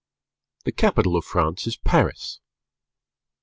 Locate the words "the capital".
0.65-1.15